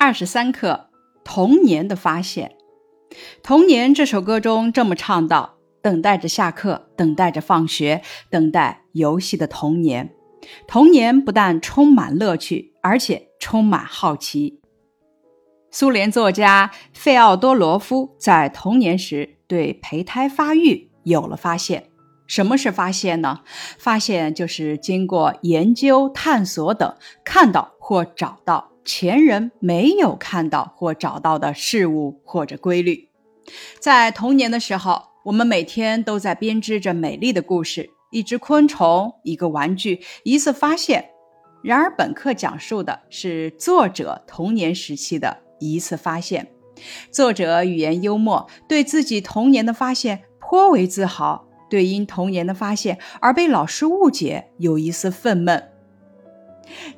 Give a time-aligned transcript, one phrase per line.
[0.00, 0.90] 二十三课
[1.24, 2.52] 童年的发现。
[3.42, 8.00] 童年这首歌中这么唱道：“等待着下课，等待着放学，
[8.30, 10.14] 等待游戏的童年。
[10.68, 14.60] 童年不但充满乐趣，而且充满好奇。”
[15.72, 21.90] 苏联作家费奥多罗夫在童年时对胚胎发育有了发现。
[22.28, 23.40] 什么是发现呢？
[23.78, 26.94] 发现就是经过研究、探索等，
[27.24, 28.70] 看到或找到。
[28.88, 33.10] 前人没有看到或找到的事物或者规律，
[33.78, 37.90] 在童年的时候，我们每天都在编织着美丽的故事。
[38.10, 41.10] 一只昆虫，一个玩具，一次发现。
[41.62, 46.48] 然而，本课讲述的是作者童年时期的一次发现。
[47.12, 55.62] 作者语言幽默，对自己童年的发现颇为自豪，对因童年的发现而被老师误解有一丝愤懑。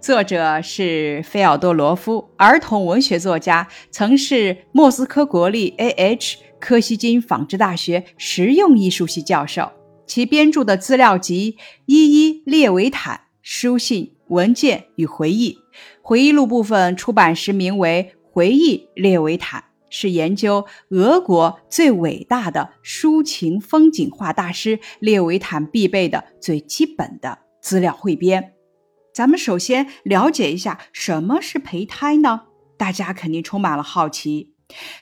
[0.00, 6.38] 作者是费奥多罗夫，儿童文学作家，曾是莫斯科国立 A.H.
[6.60, 9.70] 科西金纺织大学实用艺术系教授。
[10.06, 15.58] 其编著的资料集《伊伊列维坦》书信、文件与回忆，
[16.02, 28.54] 回忆录部分出版时名为《回忆列维坦》，是研究俄国最伟大的抒情风景画大师列维坦必备的最基本的资料汇编。
[29.18, 32.42] 咱们首先了解一下什么是胚胎呢？
[32.76, 34.54] 大家肯定充满了好奇。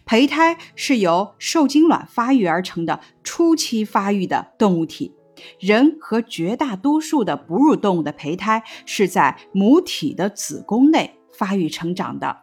[0.06, 5.12] 胚胎是由受精卵发育而成的初期发育的动物体。
[5.60, 12.38] 人和绝大多数的哺乳动物的胚胎是在母体的子宫内发育成长的，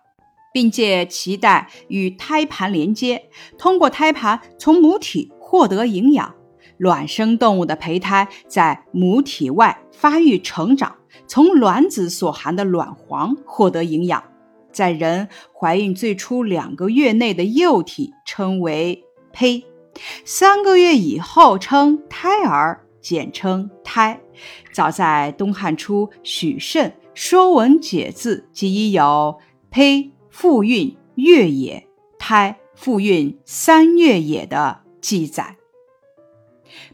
[0.53, 6.35] 并借脐带与胎盘连接，通过胎盘从母体获得营养。
[6.77, 10.97] 卵生动物的胚胎在母体外发育成长。
[11.28, 14.23] 从卵子所含的卵黄获得营养，
[14.72, 19.64] 在人怀孕最初两个月内的幼体称为胚，
[20.25, 24.19] 三个月以后称胎儿，简称胎。
[24.72, 31.88] 早在东汉初，许慎《说文解字》即已有“胚复孕月也，
[32.18, 35.57] 胎复孕三月也”的记载。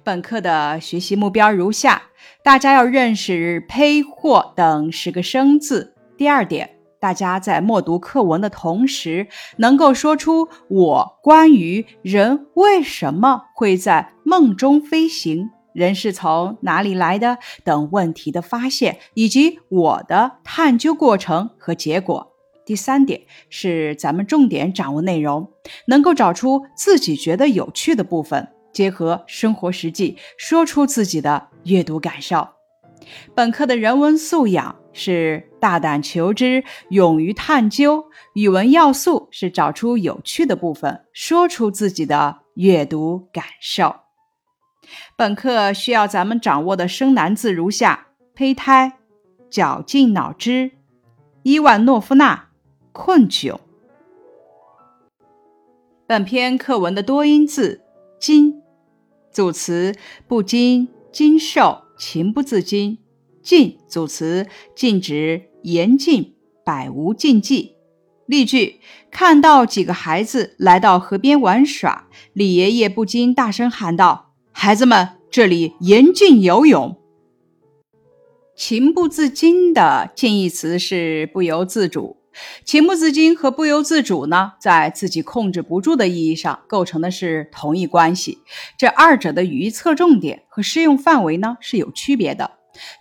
[0.03, 2.08] 本课的学习目标如下：
[2.41, 5.93] 大家要认识“胚”“或”等十个生字。
[6.17, 9.27] 第二点，大家在默读课文的同时，
[9.57, 22.31] 能够说出我关于人为什么会在梦中飞行、人是从哪里来的等问题的发现，以及我的探究过程和结果。
[22.65, 25.51] 第三点是咱们重点掌握内容，
[25.87, 28.47] 能够找出自己觉得有趣的部分。
[28.71, 32.47] 结合生活实际，说出自己的阅读感受。
[33.33, 38.03] 本课的人文素养是大胆求知，勇于探究；
[38.33, 43.95] 语文要素是找出有趣的部分，说出自己的阅读感受。
[45.15, 48.99] 本课需要咱们掌握的生难字如下：胚胎、
[49.49, 50.71] 绞尽脑汁、
[51.43, 52.49] 伊万诺夫娜、
[52.91, 53.57] 困窘。
[56.05, 57.81] 本篇课文的多音字
[58.19, 58.61] “今”。
[59.31, 59.95] 组词
[60.27, 62.97] 不禁、禁受、情不自禁。
[63.41, 67.75] 禁组词禁止、严禁、百无禁忌。
[68.25, 68.79] 例句：
[69.09, 76.95] 看到几个孩子来到河边玩耍，李爷爷不禁大声喊道：“孩子们，这里严禁游泳。”
[78.55, 82.17] 情不自禁的近义词是不由自主。
[82.63, 88.39] 情不自禁和不由自主呢，在自己控制不住的意义上构成的是同一关系。
[88.77, 92.51] 这二者的语义侧重点和适用范围呢是有区别的。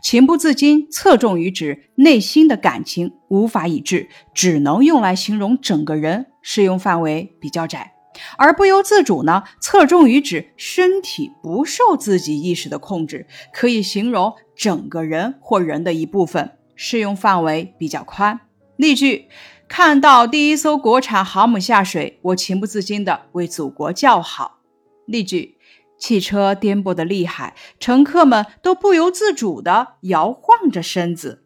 [0.03, 7.93] 情不自禁侧重于指内心的感情无法抑制，只能用来形容整个人，适用范围比较窄；
[8.39, 18.41] 而不由自主呢，侧重于指身体不受自己意识的控制，可以形容整个人或人的一部分，适用范围比较宽。
[18.79, 19.29] 例句：
[19.67, 24.61] 看到第一艘国产航母下水，我情不自禁地为祖国叫好。
[25.05, 25.57] 例句：
[25.99, 31.43] 汽车颠簸的厉害，乘客们都不由自主地摇晃着身子。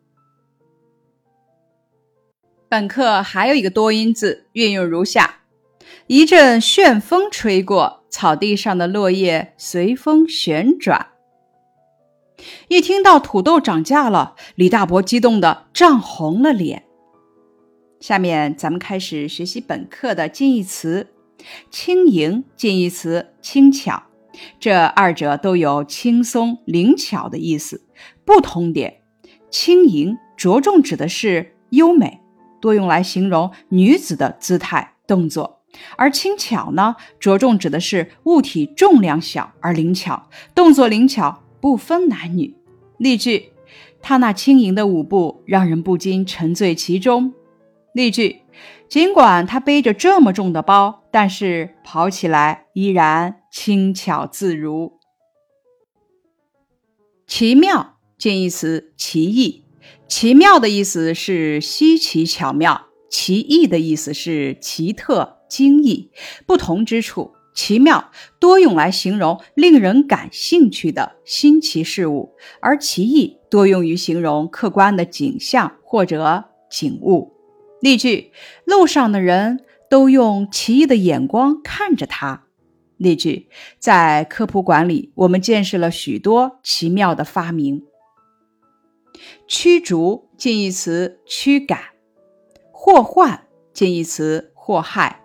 [2.69, 5.40] 本课还有一个多音字运用如下：
[6.08, 11.08] 一阵旋风吹过，草地上的落叶随风旋转。
[12.69, 16.84] 一听到土豆涨价了，李大伯激动的涨红了脸。
[18.02, 21.06] 下面咱们开始学习本课的近义词，
[21.70, 24.02] 轻盈近义词轻巧，
[24.58, 27.87] 这二者都有轻松灵巧的意思。
[28.25, 29.02] 不同点，
[29.52, 32.19] 轻盈着重指的是优美，
[32.60, 35.60] 多用来形容女子的姿态动作，
[35.96, 42.56] 而轻巧呢，着重指的是物体重量小而灵巧，动作灵巧，不分男女。
[42.98, 43.50] 例句：
[44.00, 47.32] 她那轻盈的舞步让人不禁沉醉其中。
[47.93, 48.43] 例句：
[48.89, 54.99] 尽管他背着这么重的包，但是跑起来依然轻巧自如。
[57.27, 59.65] 奇妙近义词奇异，
[60.09, 66.11] 奇妙的意思是稀奇巧妙，奇异的意思是奇特惊异。
[66.47, 77.33] 不同之处，奇妙多用来形容令人感兴趣的新奇事物，而奇异多用于形容客观的景象或者景物。
[77.82, 78.31] 例句：
[78.64, 82.46] 路上的人都用奇异的眼光看着他。
[82.96, 83.49] 例句：
[83.81, 87.82] 在科普馆里，我们见识了许多奇妙的发明。
[89.49, 91.81] 驱逐近义词驱赶，
[92.70, 95.25] 祸患近义词祸害，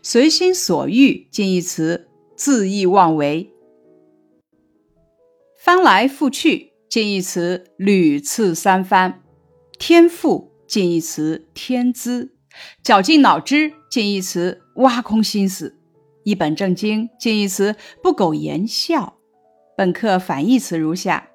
[0.00, 3.52] 随心所欲近义词恣意妄为，
[5.58, 9.24] 翻来覆去近义词屡次三番，
[9.76, 12.30] 天赋近义词天资，
[12.80, 15.76] 绞尽脑汁近义词挖空心思。
[16.22, 19.14] 一本正经近义词不苟言笑。
[19.76, 21.30] 本课反义词如下：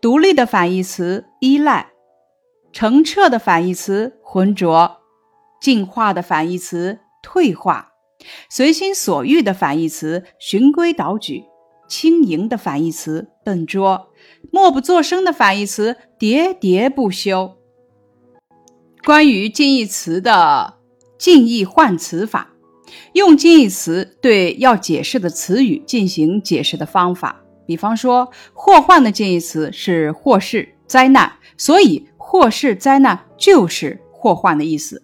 [0.00, 1.92] 独立的反义词依赖，
[2.72, 4.96] 澄澈的反义词浑浊，
[5.60, 7.90] 进化的反义词退化，
[8.50, 11.44] 随心所欲的反义词循规蹈矩，
[11.88, 14.10] 轻盈的反义词笨拙，
[14.50, 17.59] 默不作声的反义词喋喋不休。
[19.02, 20.74] 关于近义词的
[21.18, 22.50] 近义换词法。
[23.14, 35.02] 用近义词对要解释的词语进行解释的方法，比方说，祸患的近义词是祸事、灾难，所以祸事、灾难就是祸患的意思。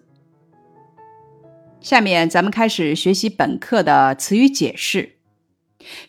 [1.81, 5.13] 下面咱们开始学习本课的词语解释。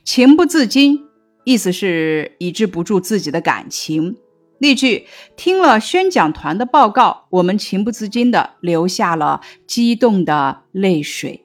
[0.04, 1.06] 情不自禁，
[1.44, 4.16] 意思是抑制不住自己的感情。
[4.58, 5.06] 例句：
[5.36, 11.44] 听了宣讲团的报告，我们情不自禁地流下了激动的泪水。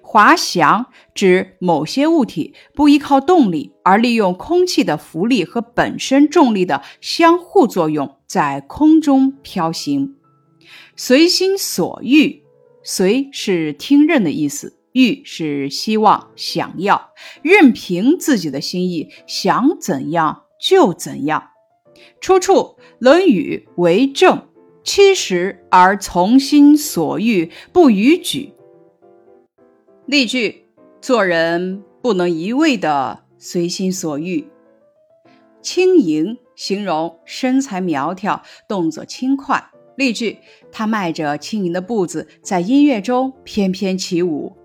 [0.00, 10.16] 滑翔指某些物体不依靠动力，而利用空气的浮力和本身重力的相互作用，在空中飘行。
[10.96, 12.42] 随心所欲，
[12.82, 17.10] 随是听任的意思，欲是希望、想要，
[17.42, 21.51] 任凭自己的心意，想怎样就怎样。
[22.20, 22.54] 出处
[22.98, 24.36] 《论语·为政》，
[24.82, 28.52] 七十而从心所欲，不逾矩。
[30.06, 30.66] 例句：
[31.00, 34.48] 做人不能一味的随心所欲。
[35.60, 39.70] 轻盈形容身材苗条，动作轻快。
[39.96, 40.38] 例句：
[40.72, 44.56] 他迈着轻盈的步子，在音乐中翩翩起舞。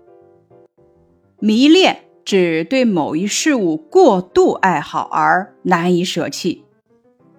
[1.38, 6.64] 迷恋指对某一事物过度爱好而难以舍弃。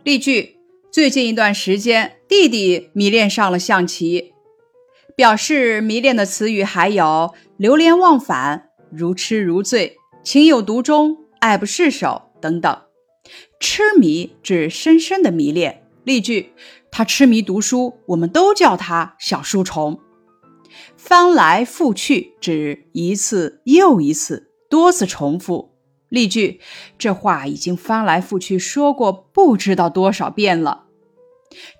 [0.03, 0.57] 例句：
[0.89, 4.33] 最近一段时间，弟弟迷恋上了象棋。
[5.15, 12.81] 表示迷恋的词语还有流连忘返、如痴如醉、情有独钟、爱不释手等等。
[13.59, 15.83] 痴迷指深深的迷恋。
[16.05, 16.53] 例句：
[16.89, 19.99] 他痴迷读书，我们都叫他小书虫。
[20.95, 25.68] 翻来覆去指一次又一次、多次重复。
[26.09, 26.59] 例句：
[26.97, 30.85] 这话已经翻来覆去说过不知道多少遍了。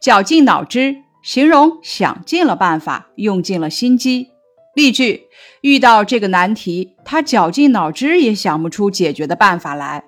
[0.01, 1.03] 绞尽脑汁。
[1.21, 4.29] 形容想尽了办法，用尽了心机。
[4.73, 5.27] 例句：
[5.59, 10.05] 遇到这个难题，他绞尽脑汁也想不出解决的办法来。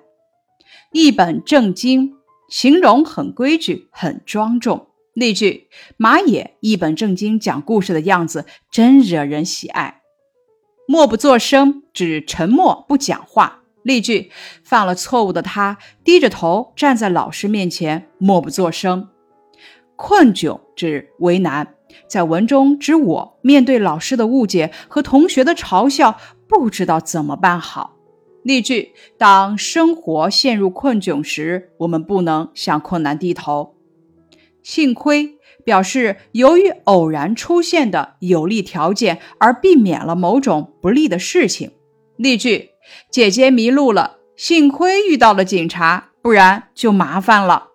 [0.90, 2.14] 一本正经，
[2.48, 4.86] 形容很规矩、很庄重。
[5.12, 10.00] 例句：马野一本正经讲故事的样子真惹人喜爱。
[10.88, 13.61] 默不作声指沉默不讲话。
[13.82, 14.30] 例句：
[14.62, 19.08] 犯了错误的他低着头站在老师面前，默不作声。
[19.96, 21.74] 困窘指为难，
[22.08, 27.96] 在文中指我面对老师的误解和同学的嘲笑，不知道怎么办好。
[28.42, 33.76] 例句：当生活陷入困窘时，我们不能向困难低头。
[34.64, 41.70] 幸亏表示由于偶然出现的有利条件而避免了某种不利的事情。
[42.16, 42.70] 例句：
[43.10, 47.68] 姐姐迷路了，幸亏遇到了警察，不然就麻烦了。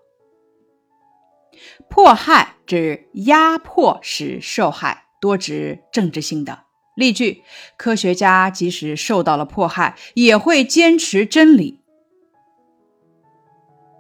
[1.90, 6.66] 迫害指压迫使受害，多指政治性的。
[6.96, 7.44] 例句：
[7.78, 11.82] 科学家即使受到了迫害，也会坚持真理。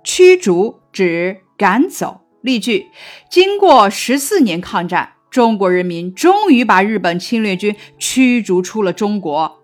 [0.03, 2.21] 驱逐指赶走。
[2.41, 2.87] 例句：
[3.29, 9.63] 经过十四年抗战，中国人民终于把日本侵略军驱逐出了中国。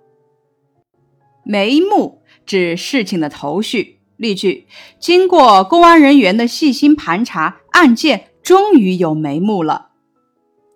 [1.44, 4.00] 眉目指事情的头绪。
[4.18, 4.68] 例句：
[5.00, 9.90] 经过公安人员的细心盘查，案件终于有眉目了。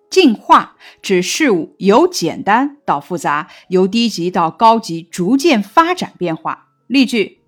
[0.09, 6.69] 进化指事物由简单到复杂，由低级到高级，逐渐发展变化。
[6.87, 7.39] 例句：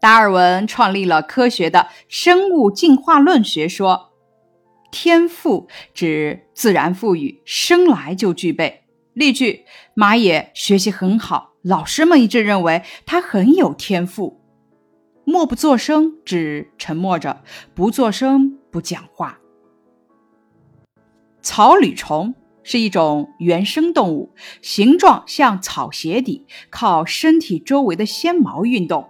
[0.00, 4.08] 达尔文创立了科学的生物进化论学说。
[4.92, 8.82] 天赋指自然赋予，生来就具备。
[9.12, 14.40] 例句：马野学习很好，老师们一致认为他很有天赋。
[15.24, 17.42] 默不作声指沉默着，
[17.74, 19.38] 不作声不讲话。
[21.42, 29.08] 草履虫是一种原生动物，形状像草鞋底，靠身体周围的纤毛运动。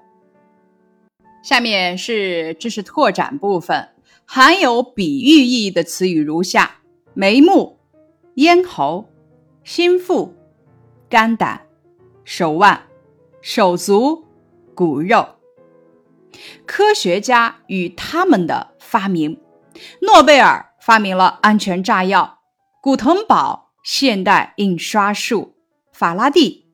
[1.42, 3.88] 下面是知识拓展部分。
[4.32, 6.82] 含有比喻意义的词语如下：
[7.14, 7.80] 眉目、
[8.34, 9.10] 咽喉、
[9.64, 10.32] 心腹、
[11.08, 11.66] 肝胆、
[12.32, 12.86] 手腕、
[13.42, 14.24] 手足、
[14.72, 15.30] 骨肉。
[16.64, 19.42] 科学家与他们的发明：
[20.02, 22.38] 诺贝尔发明了安全炸药，
[22.80, 25.56] 古腾堡现代印刷术，
[25.92, 26.68] 法拉第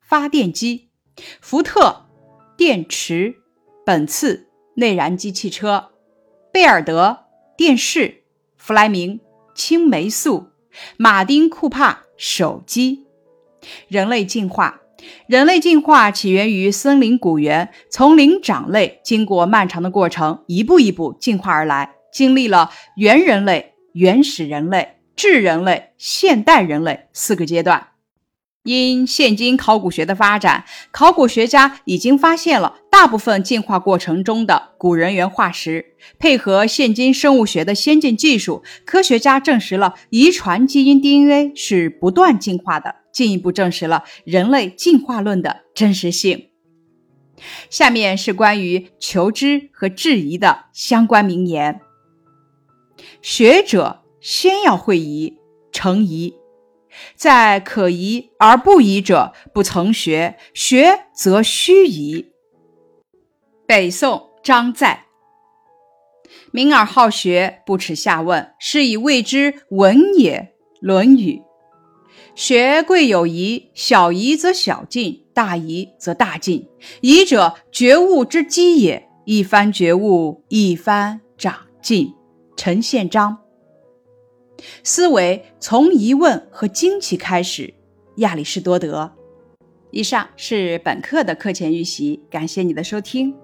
[0.00, 0.88] 发电机，
[1.42, 2.06] 福特
[2.56, 3.36] 电池，
[3.84, 5.90] 本次内燃机汽车。
[6.50, 8.24] 贝尔德电视，
[8.56, 9.20] 弗莱明
[9.54, 10.46] 青霉素，
[10.96, 13.06] 马丁库帕手机。
[13.88, 14.80] 人类进化，
[15.26, 27.88] 人类进化起源于森林古猿，从灵长类经过漫长的过程，一步一步进化而来，经历了猿人类、原始人类、智人类、现代人类四个阶段。
[28.64, 35.96] 因现今考古学的发展，考古学家已经发现了大部分进化过程中的古人猿化石。
[36.16, 46.48] 配合现今生物学的先进技术，科学家证实了遗传基因 DNA 是不断进化的，进一步证实了人类进化论的真实性。
[47.70, 51.80] 下面是关于求知和质疑的相关名言：
[53.20, 55.36] 学者先要会疑，
[55.72, 56.34] 成疑。
[57.16, 62.26] 在可疑而不疑者，不曾学；学则须疑。
[63.66, 65.06] 北宋张载
[66.52, 70.52] ：“敏而好学，不耻下问，是以谓之文也。”
[70.86, 71.42] 《论语。
[72.34, 76.66] 学贵有疑，小疑则小进，大疑则大进。
[77.00, 79.08] 疑者，觉悟之基也。
[79.24, 82.12] 一番觉悟，一番长进。
[82.56, 83.38] 陈宪章。
[84.82, 87.72] 思维从疑问和惊奇开始。
[88.16, 89.12] 亚里士多德。
[89.90, 93.34] 以上是本课的课前预习，感谢你的收听。